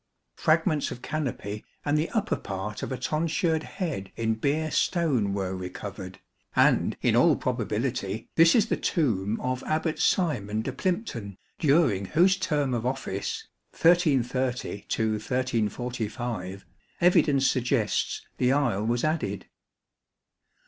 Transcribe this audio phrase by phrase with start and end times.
[0.35, 5.55] Fragments of canopy and the upper part of a tonsured head in Beer stone were
[5.55, 6.19] recovered,
[6.55, 12.35] and in all probability this is the tomb of Abbat Simon de Plympton, during whose
[12.35, 16.65] term of office (1330 1345)
[16.99, 19.45] evidence suggests the aisle was added.